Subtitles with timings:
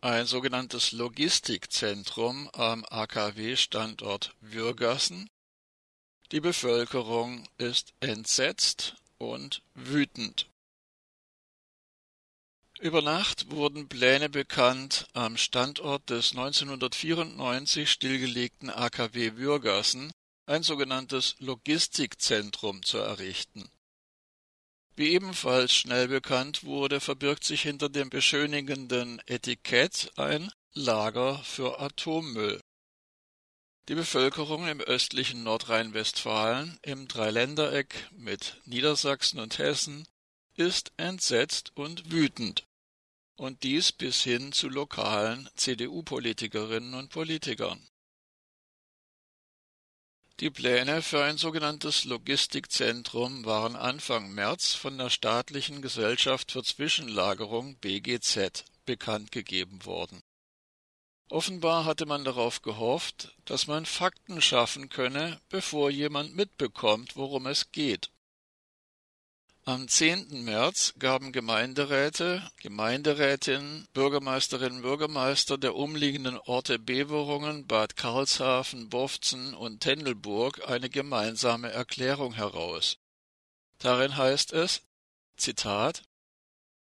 [0.00, 5.28] ein sogenanntes Logistikzentrum am AKW-Standort Würgassen.
[6.32, 10.48] Die Bevölkerung ist entsetzt und wütend.
[12.78, 20.12] Über Nacht wurden Pläne bekannt, am Standort des 1994 stillgelegten AKW Würgassen
[20.44, 23.70] ein sogenanntes Logistikzentrum zu errichten.
[24.98, 32.60] Wie ebenfalls schnell bekannt wurde, verbirgt sich hinter dem beschönigenden Etikett ein Lager für Atommüll.
[33.88, 40.08] Die Bevölkerung im östlichen Nordrhein-Westfalen im Dreiländereck mit Niedersachsen und Hessen
[40.54, 42.64] ist entsetzt und wütend,
[43.36, 47.86] und dies bis hin zu lokalen CDU-Politikerinnen und Politikern.
[50.40, 57.76] Die Pläne für ein sogenanntes Logistikzentrum waren Anfang März von der staatlichen Gesellschaft für Zwischenlagerung
[57.78, 60.20] BGZ bekannt gegeben worden.
[61.30, 67.72] Offenbar hatte man darauf gehofft, dass man Fakten schaffen könne, bevor jemand mitbekommt, worum es
[67.72, 68.10] geht.
[69.68, 70.44] Am 10.
[70.44, 80.68] März gaben Gemeinderäte, Gemeinderätinnen, Bürgermeisterinnen Bürgermeister der umliegenden Orte Beverungen, Bad Karlshafen, Bofzen und Tendelburg
[80.68, 82.98] eine gemeinsame Erklärung heraus.
[83.78, 84.82] Darin heißt es,
[85.36, 86.04] Zitat,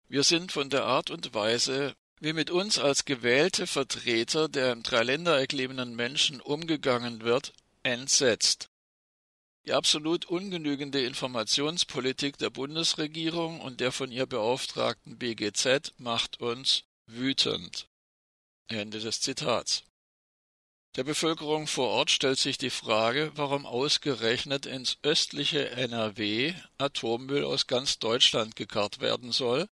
[0.07, 4.83] Wir sind von der Art und Weise, wie mit uns als gewählte Vertreter der im
[4.83, 8.69] Dreiländereck lebenden Menschen umgegangen wird, entsetzt.
[9.69, 17.87] Die absolut ungenügende Informationspolitik der Bundesregierung und der von ihr beauftragten BGZ macht uns wütend.
[18.67, 19.83] Ende des Zitats.
[20.95, 27.67] Der Bevölkerung vor Ort stellt sich die Frage, warum ausgerechnet ins östliche NRW Atommüll aus
[27.67, 29.67] ganz Deutschland gekarrt werden soll,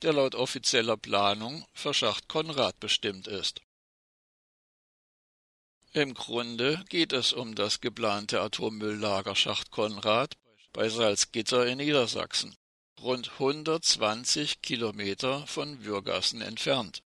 [0.00, 3.60] der laut offizieller Planung für Schacht Konrad bestimmt ist.
[5.94, 10.38] Im Grunde geht es um das geplante Atommülllager Schacht Konrad
[10.72, 12.56] bei Salzgitter in Niedersachsen,
[12.98, 17.02] rund 120 Kilometer von Würgassen entfernt.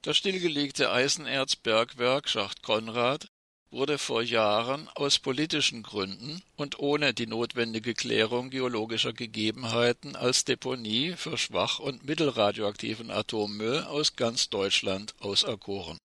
[0.00, 3.26] Das stillgelegte Eisenerzbergwerk Schacht Konrad
[3.70, 11.12] wurde vor Jahren aus politischen Gründen und ohne die notwendige Klärung geologischer Gegebenheiten als Deponie
[11.12, 15.98] für schwach und mittelradioaktiven Atommüll aus ganz Deutschland auserkoren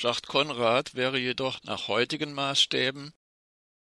[0.00, 3.12] Schacht Konrad wäre jedoch nach heutigen Maßstäben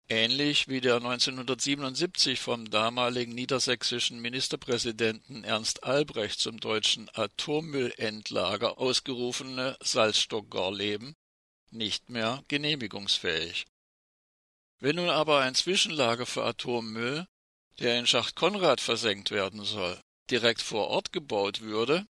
[0.09, 11.17] ähnlich wie der 1977 vom damaligen niedersächsischen Ministerpräsidenten Ernst Albrecht zum deutschen Atommüllendlager ausgerufene Salzstockgorleben
[11.73, 13.67] nicht mehr genehmigungsfähig.
[14.79, 17.27] Wenn nun aber ein Zwischenlager für Atommüll,
[17.81, 20.01] der in Schacht Konrad versenkt werden soll,
[20.31, 22.07] direkt vor Ort gebaut würde,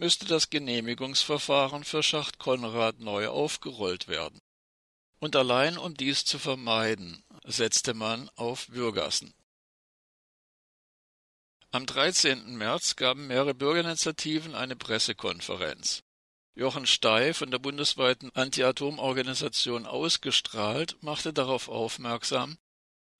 [0.00, 4.40] müsste das Genehmigungsverfahren für Schacht Konrad neu aufgerollt werden.
[5.18, 9.34] Und allein um dies zu vermeiden, setzte man auf Würgassen.
[11.70, 12.56] Am 13.
[12.56, 16.02] März gaben mehrere Bürgerinitiativen eine Pressekonferenz.
[16.54, 22.56] Jochen Stey von der bundesweiten Anti-Atom-Organisation Ausgestrahlt machte darauf aufmerksam,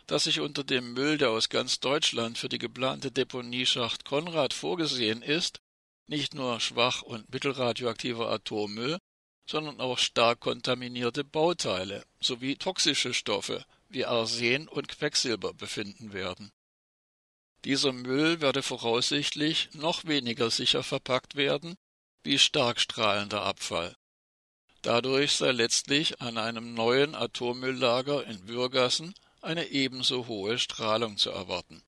[0.07, 4.55] dass sich unter dem Müll, der aus ganz Deutschland für die geplante Deponie Schacht Konrad
[4.55, 5.61] vorgesehen ist,
[6.11, 8.99] nicht nur schwach und mittelradioaktiver Atommüll,
[9.47, 16.51] sondern auch stark kontaminierte Bauteile sowie toxische Stoffe wie Arsen und Quecksilber befinden werden.
[17.65, 21.77] Dieser Müll werde voraussichtlich noch weniger sicher verpackt werden
[22.25, 23.95] wie stark strahlender Abfall.
[24.83, 31.83] Dadurch sei letztlich an einem neuen Atommülllager in Würgassen eine ebenso hohe Strahlung zu erwarten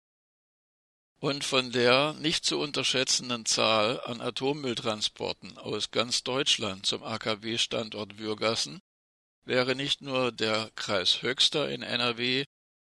[1.22, 8.80] und von der nicht zu unterschätzenden Zahl an Atommülltransporten aus ganz Deutschland zum AKW-Standort Würgassen
[9.44, 12.44] wäre nicht nur der Kreis Höxter in NRW,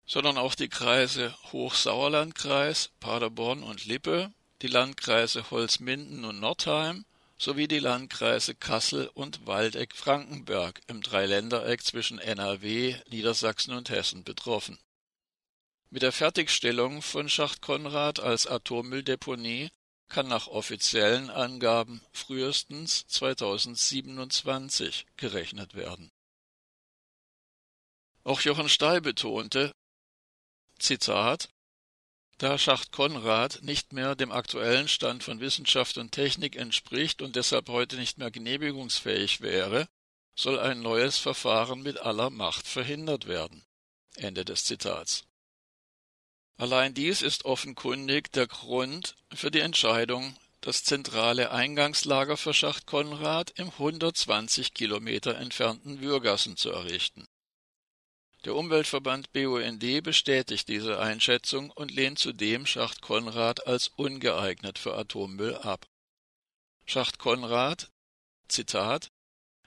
[0.08, 4.34] sondern auch die Kreise Hochsauerlandkreis, Paderborn und Lippe,
[4.64, 7.06] die Landkreise Holzminden und Nordheim
[7.38, 14.80] sowie die Landkreise Kassel und Waldeck-Frankenberg im Dreiländereck zwischen NRW, Niedersachsen und Hessen betroffen
[15.94, 19.70] mit der Fertigstellung von Schacht Konrad als Atommülldeponie
[20.10, 26.12] kann nach offiziellen Angaben frühestens 2027 gerechnet werden.
[28.24, 29.72] Auch Jochen Stahl betonte,
[30.80, 31.50] Zitat,
[32.40, 37.70] da Schacht Konrad nicht mehr dem aktuellen Stand von Wissenschaft und Technik entspricht und deshalb
[37.70, 39.88] heute nicht mehr genehmigungsfähig wäre,
[40.34, 43.64] soll ein neues Verfahren mit aller Macht verhindert werden.
[44.16, 45.28] Ende des Zitats.
[46.58, 53.52] Allein dies ist offenkundig der Grund für die Entscheidung, das zentrale Eingangslager für Schacht Konrad
[53.58, 57.28] im 120 Kilometer entfernten Würgassen zu errichten.
[58.46, 65.56] Der Umweltverband BUND bestätigt diese Einschätzung und lehnt zudem Schacht Konrad als ungeeignet für Atommüll
[65.56, 65.86] ab.
[66.86, 67.90] Schacht Konrad,
[68.48, 69.10] Zitat,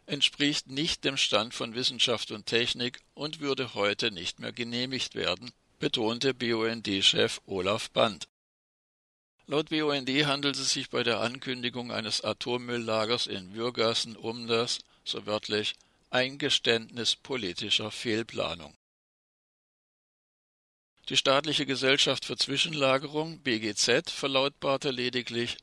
[0.04, 5.52] entspricht nicht dem Stand von Wissenschaft und Technik und würde heute nicht mehr genehmigt werden,
[5.78, 8.28] betonte BUND-Chef Olaf Band.
[9.46, 15.26] Laut BUND handelt es sich bei der Ankündigung eines Atommülllagers in Würgassen um das, so
[15.26, 15.74] wörtlich,
[16.10, 18.74] Eingeständnis politischer Fehlplanung.
[21.08, 25.56] Die staatliche Gesellschaft für Zwischenlagerung BGZ verlautbarte lediglich,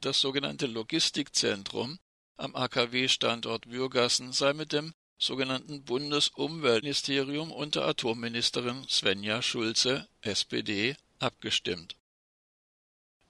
[0.00, 1.98] das sogenannte Logistikzentrum
[2.38, 11.96] am AKW-Standort Würgassen sei mit dem sogenannten Bundesumweltministerium unter Atomministerin Svenja Schulze SPD abgestimmt.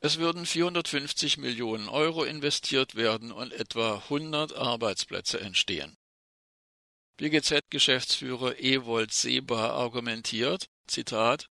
[0.01, 5.97] Es würden 450 Millionen Euro investiert werden und etwa 100 Arbeitsplätze entstehen.
[7.17, 11.49] BGZ-Geschäftsführer Ewold Seba argumentiert, Zitat,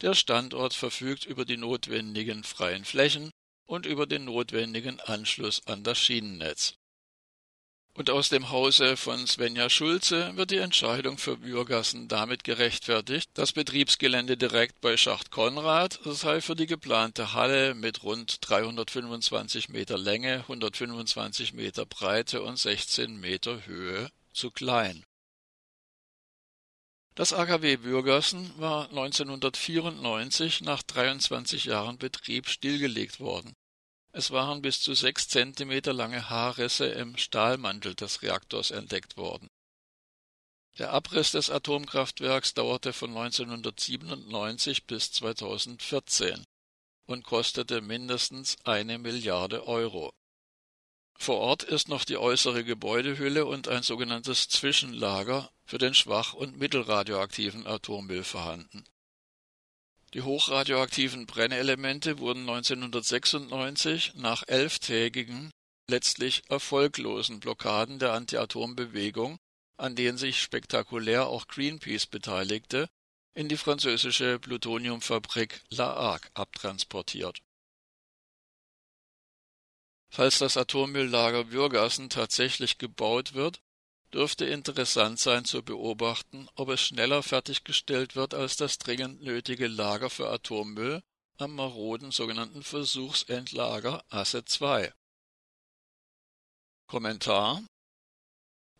[0.00, 3.32] der Standort verfügt über die notwendigen freien Flächen
[3.66, 6.74] und über den notwendigen Anschluss an das Schienennetz.
[7.98, 13.52] Und aus dem Hause von Svenja Schulze wird die Entscheidung für Bürgassen damit gerechtfertigt, das
[13.52, 20.42] Betriebsgelände direkt bei Schacht Konrad sei für die geplante Halle mit rund 325 Meter Länge,
[20.42, 25.04] 125 Meter Breite und 16 Meter Höhe zu klein.
[27.16, 33.56] Das AKW Bürgassen war 1994 nach 23 Jahren Betrieb stillgelegt worden.
[34.18, 39.46] Es waren bis zu sechs Zentimeter lange Haarrisse im Stahlmantel des Reaktors entdeckt worden.
[40.76, 46.42] Der Abriss des Atomkraftwerks dauerte von 1997 bis 2014
[47.06, 50.10] und kostete mindestens eine Milliarde Euro.
[51.16, 56.58] Vor Ort ist noch die äußere Gebäudehülle und ein sogenanntes Zwischenlager für den schwach- und
[56.58, 58.84] mittelradioaktiven Atommüll vorhanden.
[60.14, 65.50] Die hochradioaktiven Brennelemente wurden 1996 nach elftägigen,
[65.86, 69.38] letztlich erfolglosen Blockaden der Anti-Atom-Bewegung,
[69.76, 72.88] an denen sich spektakulär auch Greenpeace beteiligte,
[73.34, 77.38] in die französische Plutoniumfabrik La Hague abtransportiert.
[80.10, 83.60] Falls das Atommülllager Würgassen tatsächlich gebaut wird,
[84.12, 90.10] dürfte interessant sein zu beobachten, ob es schneller fertiggestellt wird als das dringend nötige Lager
[90.10, 91.02] für Atommüll
[91.36, 94.90] am maroden sogenannten Versuchsendlager Asse II.
[96.86, 97.62] Kommentar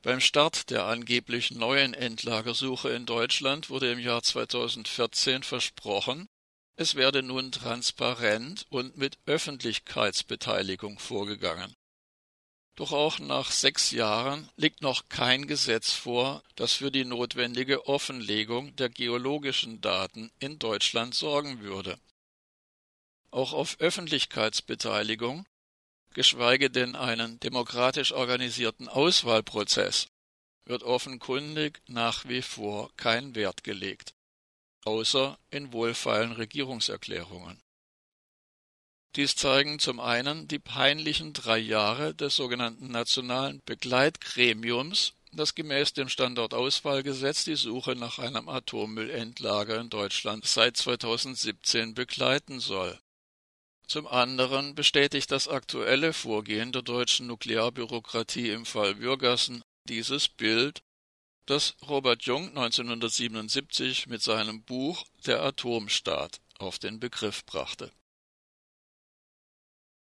[0.03, 6.27] Beim Start der angeblich neuen Endlagersuche in Deutschland wurde im Jahr 2014 versprochen,
[6.77, 11.75] es werde nun transparent und mit Öffentlichkeitsbeteiligung vorgegangen.
[12.79, 18.77] Doch auch nach sechs Jahren liegt noch kein Gesetz vor, das für die notwendige Offenlegung
[18.77, 21.99] der geologischen Daten in Deutschland sorgen würde.
[23.33, 25.45] Auch auf Öffentlichkeitsbeteiligung,
[26.15, 30.07] geschweige denn einen demokratisch organisierten Auswahlprozess,
[30.65, 34.15] wird offenkundig nach wie vor kein Wert gelegt
[34.85, 37.61] außer in wohlfeilen Regierungserklärungen.
[39.17, 46.09] Dies zeigen zum einen die peinlichen drei Jahre des sogenannten Nationalen Begleitgremiums, das gemäß dem
[46.09, 52.99] Standortauswahlgesetz die Suche nach einem Atommüllendlager in Deutschland seit 2017 begleiten soll.
[53.87, 60.83] Zum anderen bestätigt das aktuelle Vorgehen der deutschen Nuklearbürokratie im Fall Würgassen dieses Bild
[61.47, 67.91] das Robert Jung 1977 mit seinem Buch Der Atomstaat auf den Begriff brachte